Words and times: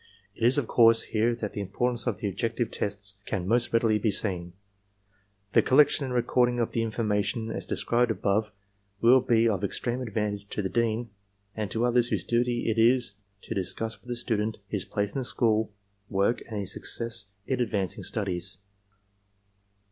It 0.33 0.43
is, 0.43 0.57
of 0.57 0.65
course, 0.67 1.03
here 1.03 1.35
that 1.35 1.53
the 1.53 1.61
importance 1.61 2.07
of 2.07 2.17
the 2.21 2.27
objective 2.27 2.71
tests 2.71 3.19
can 3.27 3.47
most 3.47 3.71
readily 3.71 3.99
be 3.99 4.09
seen. 4.09 4.53
The 5.53 5.61
collection 5.61 6.05
and 6.05 6.11
recording 6.11 6.59
of 6.59 6.71
the 6.71 6.81
infonnation 6.81 7.51
as 7.55 7.67
described 7.67 8.09
above 8.09 8.51
will 8.99 9.21
be 9.21 9.47
of 9.47 9.63
extreme 9.63 10.01
advantage 10.01 10.47
to 10.47 10.63
the 10.63 10.69
dean, 10.69 11.11
and 11.55 11.69
to 11.69 11.85
others 11.85 12.07
whose 12.07 12.23
duty 12.23 12.67
it 12.71 12.79
is 12.79 13.17
to 13.43 13.53
discuss 13.53 14.01
with 14.01 14.07
the 14.07 14.15
student 14.15 14.57
his 14.67 14.85
place 14.85 15.13
in 15.13 15.21
the 15.21 15.25
school 15.25 15.71
work 16.09 16.41
and 16.49 16.59
his 16.59 16.73
success 16.73 17.25
in 17.45 17.61
advanced 17.61 18.03
studies. 18.03 18.57